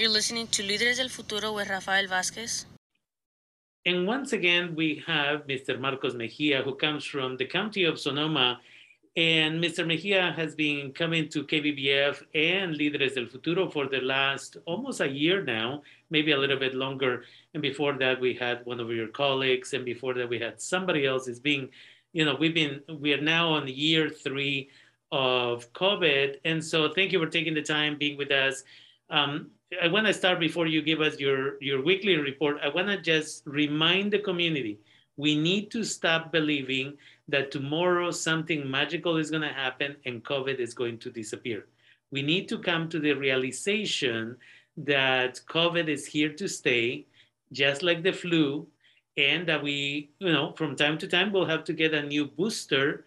[0.00, 2.64] You're listening to Líderes del Futuro with Rafael Vázquez.
[3.84, 5.78] And once again, we have Mr.
[5.78, 8.60] Marcos Mejia, who comes from the county of Sonoma.
[9.14, 9.86] And Mr.
[9.86, 15.06] Mejia has been coming to KBBF and Líderes del Futuro for the last almost a
[15.06, 17.24] year now, maybe a little bit longer.
[17.52, 21.04] And before that, we had one of your colleagues, and before that, we had somebody
[21.04, 21.28] else.
[21.28, 21.68] It's being,
[22.14, 24.70] you know, we've been, we are now on year three
[25.12, 26.36] of COVID.
[26.46, 28.64] And so thank you for taking the time being with us.
[29.10, 32.58] Um, I want to start before you give us your, your weekly report.
[32.62, 34.80] I want to just remind the community
[35.16, 36.96] we need to stop believing
[37.28, 41.66] that tomorrow something magical is going to happen and COVID is going to disappear.
[42.10, 44.36] We need to come to the realization
[44.78, 47.06] that COVID is here to stay,
[47.52, 48.66] just like the flu,
[49.16, 52.26] and that we, you know, from time to time we'll have to get a new
[52.26, 53.04] booster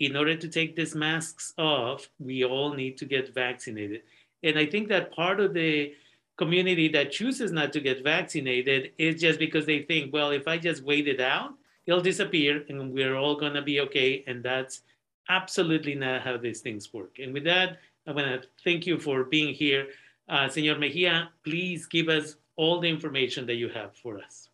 [0.00, 2.10] in order to take these masks off.
[2.18, 4.02] We all need to get vaccinated.
[4.42, 5.92] And I think that part of the
[6.36, 10.58] community that chooses not to get vaccinated is just because they think, well, if I
[10.58, 11.54] just wait it out,
[11.86, 14.22] it'll disappear and we're all going to be okay.
[14.26, 14.82] And that's
[15.28, 17.18] absolutely not how these things work.
[17.18, 19.88] And with that, I want to thank you for being here.
[20.28, 24.48] Uh, Senor Mejia, please give us all the information that you have for us.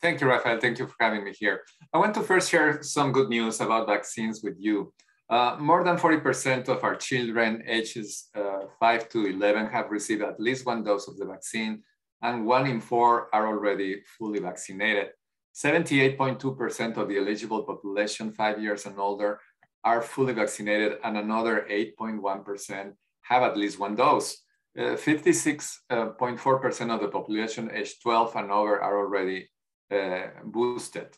[0.00, 0.60] Thank you, Rafael.
[0.60, 1.62] Thank you for having me here.
[1.92, 4.92] I want to first share some good news about vaccines with you.
[5.30, 10.40] Uh, more than 40% of our children ages uh, 5 to 11 have received at
[10.40, 11.82] least one dose of the vaccine,
[12.22, 15.08] and one in four are already fully vaccinated.
[15.54, 19.40] 78.2% of the eligible population, five years and older,
[19.84, 24.38] are fully vaccinated, and another 8.1% have at least one dose.
[24.76, 29.48] 56.4% uh, of the population age 12 and over are already
[29.90, 31.16] uh, boosted.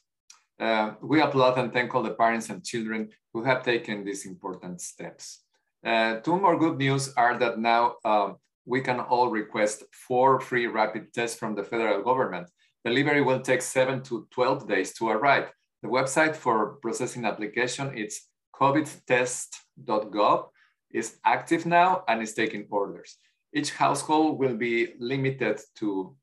[0.61, 4.80] Uh, we applaud and thank all the parents and children who have taken these important
[4.80, 5.44] steps.
[5.84, 10.66] Uh, two more good news are that now um, we can all request four free
[10.66, 12.47] rapid tests from the federal government.
[12.84, 15.50] Delivery will take seven to 12 days to arrive.
[15.83, 18.21] The website for processing application is
[18.54, 20.48] covidtest.gov
[20.92, 23.16] is active now and is taking orders.
[23.54, 26.15] Each household will be limited to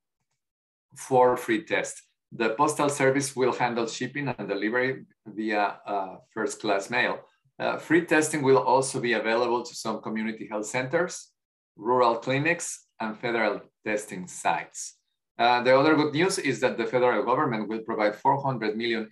[0.96, 2.02] four free tests.
[2.32, 7.20] The postal service will handle shipping and delivery via uh, first class mail.
[7.60, 11.32] Uh, free testing will also be available to some community health centers,
[11.76, 14.98] rural clinics, and federal testing sites.
[15.40, 19.10] Uh, the other good news is that the federal government will provide 400 million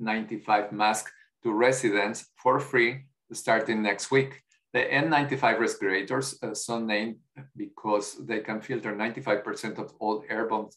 [0.00, 1.10] N95 masks
[1.42, 4.42] to residents for free starting next week.
[4.72, 7.16] The N95 respirators, uh, so named
[7.56, 10.68] because they can filter 95% of all airborne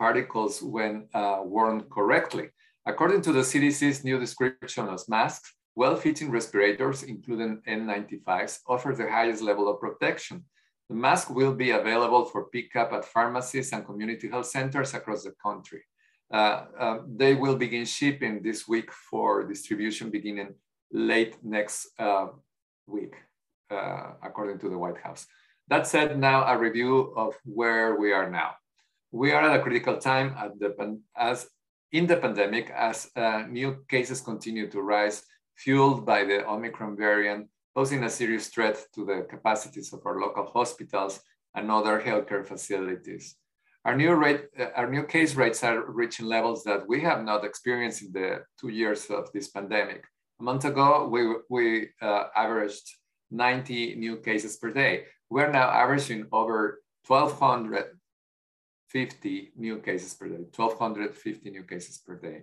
[0.00, 2.46] particles when uh, worn correctly.
[2.86, 9.42] According to the CDC's new description of masks, well-fitting respirators, including N95s, offer the highest
[9.42, 10.44] level of protection.
[10.88, 15.34] The mask will be available for pickup at pharmacies and community health centers across the
[15.46, 15.82] country.
[16.32, 20.54] Uh, uh, they will begin shipping this week for distribution beginning
[20.90, 22.28] late next uh,
[22.86, 23.14] week,
[23.70, 25.26] uh, according to the White House.
[25.68, 28.52] That said, now a review of where we are now
[29.12, 31.48] we are at a critical time at the, as
[31.92, 35.22] in the pandemic as uh, new cases continue to rise,
[35.56, 40.46] fueled by the Omicron variant, posing a serious threat to the capacities of our local
[40.46, 41.20] hospitals
[41.54, 43.36] and other healthcare facilities.
[43.84, 47.44] Our new, rate, uh, our new case rates are reaching levels that we have not
[47.44, 50.04] experienced in the two years of this pandemic.
[50.38, 52.88] A month ago, we, we uh, averaged
[53.30, 55.04] 90 new cases per day.
[55.30, 57.99] We're now averaging over 1,200
[58.90, 62.42] 50 new cases per day, 1,250 new cases per day.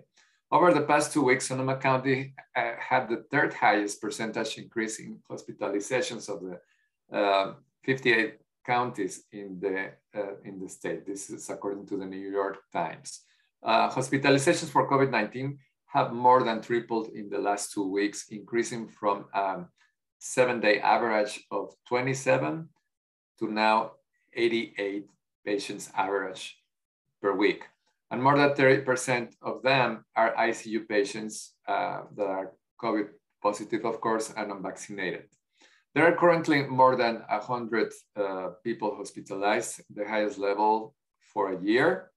[0.50, 5.18] Over the past two weeks, Sonoma County uh, had the third highest percentage increase in
[5.30, 7.54] hospitalizations of the uh,
[7.84, 11.06] 58 counties in the, uh, in the state.
[11.06, 13.24] This is according to the New York Times.
[13.62, 19.26] Uh, hospitalizations for COVID-19 have more than tripled in the last two weeks, increasing from
[19.34, 19.68] um,
[20.18, 22.68] seven-day average of 27
[23.38, 23.92] to now
[24.34, 25.08] 88
[25.44, 26.56] patients average
[27.20, 27.64] per week.
[28.10, 32.52] And more than 30% of them are ICU patients uh, that are
[32.82, 33.08] COVID
[33.42, 35.24] positive, of course, and unvaccinated.
[35.94, 40.94] There are currently more than 100 uh, people hospitalized, the highest level
[41.32, 42.10] for a year.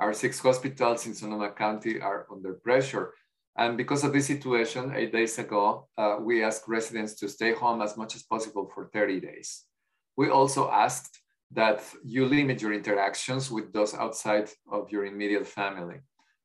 [0.00, 3.12] Our six hospitals in Sonoma County are under pressure.
[3.56, 7.82] And because of this situation, eight days ago, uh, we asked residents to stay home
[7.82, 9.64] as much as possible for 30 days.
[10.16, 11.18] We also asked
[11.52, 15.96] that you limit your interactions with those outside of your immediate family.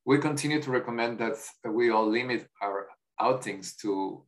[0.05, 2.87] We continue to recommend that we all limit our
[3.19, 4.23] outings to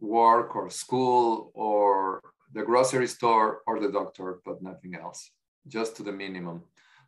[0.00, 2.20] work or school or
[2.52, 5.30] the grocery store or the doctor, but nothing else.
[5.68, 6.62] just to the minimum.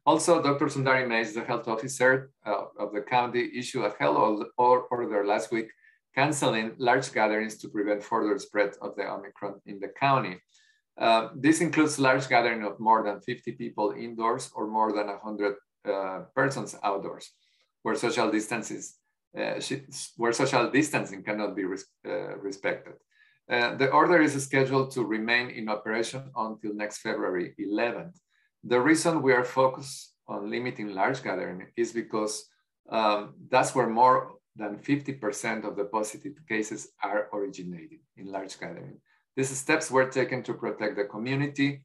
[0.04, 0.66] Also, Dr.
[0.66, 5.68] Sundari Mase, the health officer uh, of the county, issued a health order last week
[6.14, 10.40] canceling large gatherings to prevent further spread of the Omicron in the county.
[10.98, 15.54] Uh, this includes large gathering of more than 50 people indoors or more than 100
[15.88, 17.30] uh, persons outdoors,
[17.82, 18.96] where social distances,
[19.38, 19.60] uh,
[20.16, 22.94] where social distancing cannot be res uh, respected.
[23.48, 28.18] Uh, the order is scheduled to remain in operation until next February 11th.
[28.64, 32.44] The reason we are focused on limiting large gathering is because
[32.90, 39.00] um, that's where more than 50% of the positive cases are originating in large gathering.
[39.38, 41.84] These steps were taken to protect the community,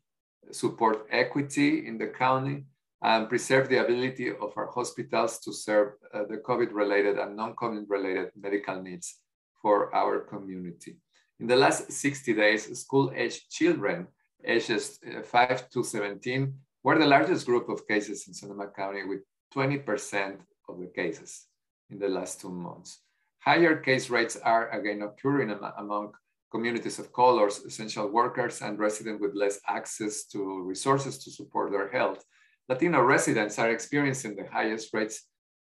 [0.50, 2.66] support equity in the county,
[3.04, 8.32] and preserve the ability of our hospitals to serve uh, the COVID-related and non-COVID related
[8.36, 9.20] medical needs
[9.62, 10.98] for our community.
[11.40, 14.08] In the last 60 days, school-aged children
[14.44, 16.52] ages uh, 5 to 17
[16.84, 19.20] were the largest group of cases in Sonoma County with
[19.54, 20.40] 20%
[20.70, 21.46] of the cases
[21.92, 23.02] in the last two months.
[23.38, 26.14] Higher case rates are again occurring among
[26.54, 31.90] communities of colors, essential workers, and residents with less access to resources to support their
[31.90, 32.24] health.
[32.70, 35.18] Latino residents are experiencing the highest rates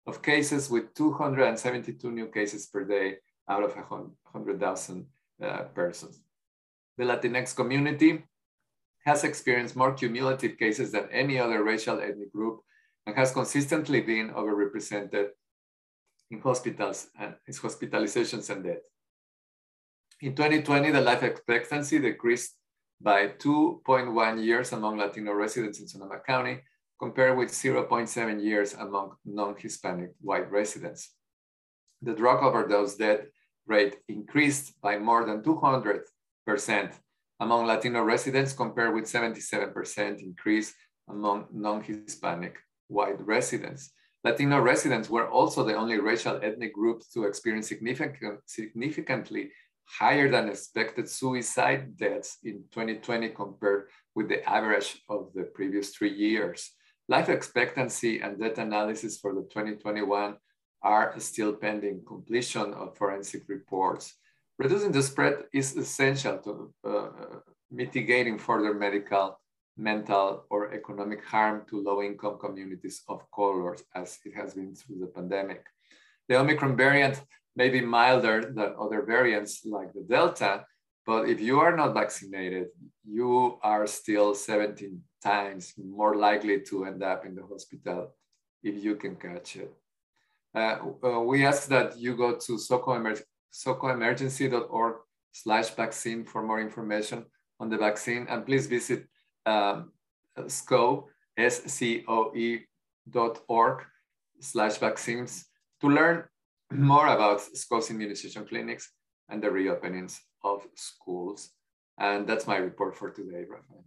[0.06, 3.16] of cases with 272 new cases per day
[3.48, 5.06] out of 100,000
[5.42, 6.20] uh, persons.
[6.98, 8.24] The Latinx community
[9.06, 12.60] has experienced more cumulative cases than any other racial ethnic group
[13.06, 15.28] and has consistently been overrepresented
[16.30, 18.84] in hospitals and its hospitalizations and death.
[20.22, 22.54] In 2020, the life expectancy decreased
[23.00, 26.60] by 2.1 years among Latino residents in Sonoma County,
[26.98, 31.14] compared with 0.7 years among non-Hispanic white residents.
[32.02, 33.20] The drug overdose death
[33.66, 36.02] rate increased by more than 200%
[37.40, 40.74] among Latino residents compared with 77% increase
[41.08, 42.58] among non-Hispanic
[42.88, 43.92] white residents.
[44.22, 49.50] Latino residents were also the only racial ethnic group to experience significant, significantly
[49.98, 56.12] higher than expected suicide deaths in 2020 compared with the average of the previous three
[56.12, 56.72] years.
[57.08, 60.36] Life expectancy and death analysis for the 2021
[60.82, 64.14] are still pending completion of forensic reports.
[64.58, 67.08] Reducing the spread is essential to uh,
[67.70, 69.40] mitigating further medical,
[69.76, 75.06] mental, or economic harm to low-income communities of colors, as it has been through the
[75.06, 75.64] pandemic.
[76.28, 77.22] The Omicron variant
[77.56, 80.64] may be milder than other variants like the Delta,
[81.06, 82.68] but if you are not vaccinated,
[83.04, 88.14] you are still 17 times more likely to end up in the hospital
[88.62, 89.72] if you can catch it.
[90.54, 93.14] Uh, uh, we ask that you go to SOCO
[93.52, 94.96] socoemergency.org
[95.32, 97.24] slash vaccine for more information
[97.58, 98.26] on the vaccine.
[98.28, 99.06] And please visit
[99.46, 99.92] um,
[100.38, 101.06] SCOE,
[101.36, 102.60] S-C-O-E
[103.08, 103.84] dot org
[104.40, 105.46] slash vaccines
[105.80, 106.24] to learn
[106.72, 108.92] more about SCOE's immunization clinics
[109.28, 111.50] and the reopenings of schools.
[111.98, 113.84] And that's my report for today, Rafael.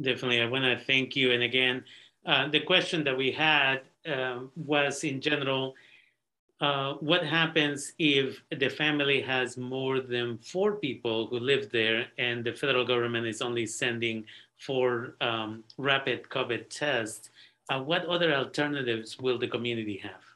[0.00, 0.40] Definitely.
[0.40, 1.32] I want to thank you.
[1.32, 1.84] And again,
[2.26, 5.74] uh, the question that we had uh, was in general,
[6.60, 12.44] uh, what happens if the family has more than four people who live there and
[12.44, 14.24] the federal government is only sending
[14.58, 17.30] four um, rapid COVID tests?
[17.68, 20.33] Uh, what other alternatives will the community have?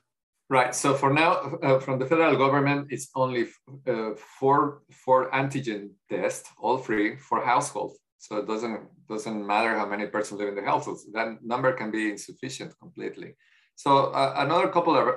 [0.50, 0.74] Right.
[0.74, 3.48] So for now, uh, from the federal government, it's only
[3.86, 7.98] uh, four four antigen tests, all free for households.
[8.16, 11.04] So it doesn't doesn't matter how many persons live in the households.
[11.12, 13.36] That number can be insufficient completely.
[13.74, 15.08] So uh, another couple of,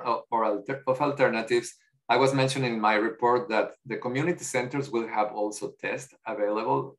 [0.86, 1.74] of alternatives,
[2.08, 6.98] I was mentioning in my report that the community centers will have also tests available,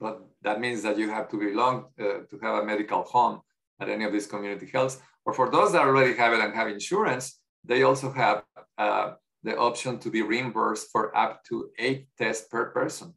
[0.00, 3.40] but that means that you have to belong uh, to have a medical home
[3.80, 5.02] at any of these community health.
[5.26, 8.44] Or for those that already have it and have insurance, they also have
[8.78, 13.14] uh, the option to be reimbursed for up to eight tests per person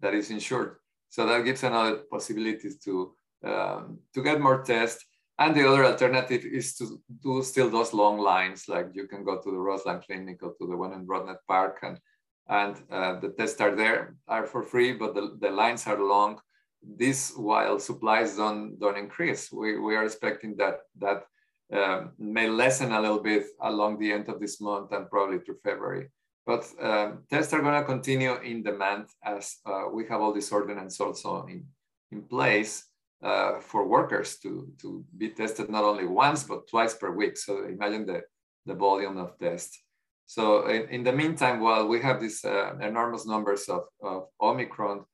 [0.00, 0.76] that is insured.
[1.08, 3.14] So that gives another possibilities to,
[3.44, 5.04] um, to get more tests
[5.38, 9.40] and the other alternative is to do still those long lines, like you can go
[9.40, 12.00] to the Roseland Clinic or to the one in Broadnet Park, and
[12.48, 16.40] and uh, the tests are there are for free, but the, the lines are long.
[16.82, 19.52] This while supplies don't don't increase.
[19.52, 21.24] We we are expecting that that
[21.72, 25.58] um, may lessen a little bit along the end of this month and probably through
[25.64, 26.08] February.
[26.46, 30.52] But um, tests are going to continue in demand as uh, we have all this
[30.52, 31.66] ordinance also in,
[32.12, 32.84] in place
[33.22, 37.36] uh, for workers to, to be tested not only once, but twice per week.
[37.36, 38.22] So imagine the,
[38.64, 39.82] the volume of tests.
[40.26, 45.04] So in, in the meantime, while we have these uh, enormous numbers of, of Omicron,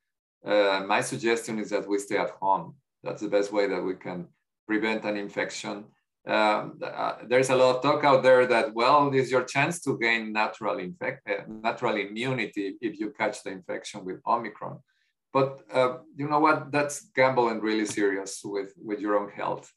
[0.44, 2.74] uh, my suggestion is that we stay at home.
[3.02, 4.26] That's the best way that we can
[4.66, 5.84] prevent an infection.
[6.26, 9.80] Um, uh, there's a lot of talk out there that, well, this is your chance
[9.80, 14.78] to gain natural, infect, uh, natural immunity if you catch the infection with Omicron.
[15.32, 16.70] But uh, you know what?
[16.70, 19.72] That's gambling really serious with, with your own health.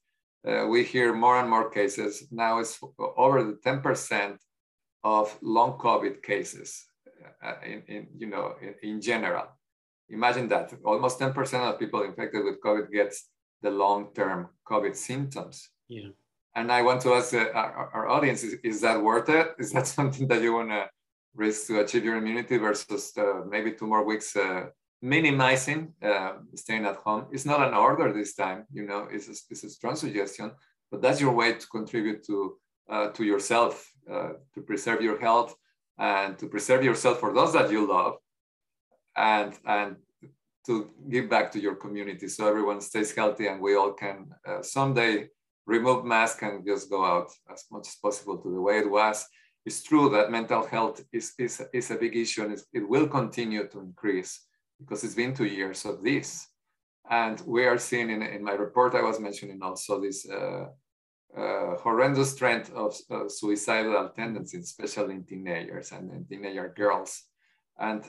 [0.48, 2.28] Uh, we hear more and more cases.
[2.32, 2.80] Now it's
[3.18, 4.38] over the 10%
[5.04, 6.86] of long COVID cases
[7.44, 9.48] uh, in, in, you know, in, in general.
[10.10, 13.30] Imagine that almost 10% of people infected with COVID gets
[13.64, 15.70] the long-term COVID symptoms.
[15.88, 16.10] Yeah.
[16.56, 19.54] And I want to ask uh, our, our, audience, is, is, that worth it?
[19.60, 20.88] Is that something that you want to
[21.36, 24.68] risk to achieve your immunity versus uh, maybe two more weeks uh,
[25.02, 27.26] minimizing uh, staying at home?
[27.32, 30.52] It's not an order this time, you know, it's a, it's a strong suggestion,
[30.90, 32.58] but that's your way to contribute to,
[32.90, 35.56] uh, to yourself, uh, to preserve your health
[36.00, 38.16] and to preserve yourself for those that you love
[39.18, 39.98] and, and
[40.66, 44.28] to give back to your community so everyone stays healthy and we all can
[44.62, 45.28] someday
[45.66, 49.26] remove mask and just go out as much as possible to the way it was.
[49.66, 53.68] It's true that mental health is, is, is a big issue and it will continue
[53.68, 54.46] to increase
[54.80, 56.48] because it's been two years of this.
[57.10, 60.66] And we are seeing in, in my report, I was mentioning also this uh,
[61.36, 67.24] uh, horrendous trend of uh, suicidal tendencies, especially in teenagers and in teenager girls.
[67.78, 68.04] And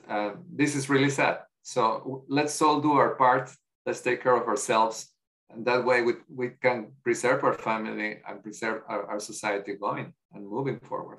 [0.52, 1.40] this is really sad.
[1.62, 3.50] So let's all do our part.
[3.84, 5.15] Let's take care of ourselves
[5.50, 10.12] and that way we, we can preserve our family and preserve our, our society going
[10.34, 11.18] and moving forward.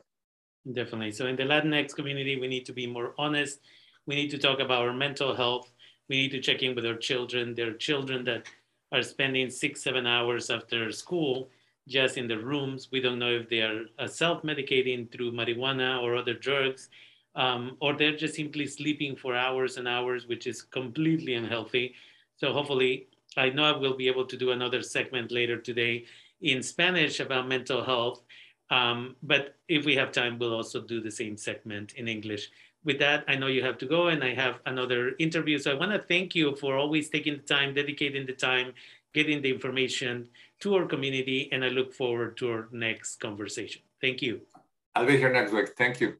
[0.72, 1.12] Definitely.
[1.14, 3.60] So in the Latinx community, we need to be more honest.
[4.06, 5.72] We need to talk about our mental health.
[6.10, 7.56] We need to check in with our children.
[7.56, 8.48] There are children that
[8.92, 11.50] are spending six, seven hours after school
[11.88, 12.90] just in the rooms.
[12.92, 16.90] We don't know if they are uh, self-medicating through marijuana or other drugs,
[17.36, 21.96] um, or they're just simply sleeping for hours and hours, which is completely unhealthy.
[22.36, 26.06] So hopefully I know I will be able to do another segment later today
[26.42, 28.22] in Spanish about mental health.
[28.70, 32.50] Um, but if we have time, we'll also do the same segment in English.
[32.84, 35.58] With that, I know you have to go and I have another interview.
[35.58, 38.74] So I want to thank you for always taking the time, dedicating the time,
[39.14, 40.30] getting the information
[40.62, 41.50] to our community.
[41.52, 43.82] And I look forward to our next conversation.
[44.02, 44.42] Thank you.
[44.96, 45.70] I'll be here next week.
[45.78, 46.18] Thank you.